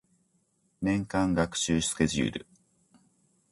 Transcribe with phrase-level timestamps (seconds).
[0.81, 2.47] 年間学習スケジュール